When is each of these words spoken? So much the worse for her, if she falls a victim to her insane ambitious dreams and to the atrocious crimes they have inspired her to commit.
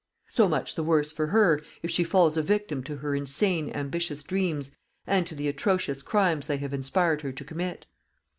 So 0.29 0.49
much 0.49 0.73
the 0.73 0.81
worse 0.81 1.11
for 1.11 1.27
her, 1.27 1.61
if 1.83 1.91
she 1.91 2.03
falls 2.03 2.35
a 2.35 2.41
victim 2.41 2.81
to 2.85 2.95
her 2.95 3.13
insane 3.13 3.69
ambitious 3.69 4.23
dreams 4.23 4.75
and 5.05 5.27
to 5.27 5.35
the 5.35 5.47
atrocious 5.47 6.01
crimes 6.01 6.47
they 6.47 6.57
have 6.57 6.73
inspired 6.73 7.21
her 7.21 7.31
to 7.31 7.43
commit. 7.45 7.85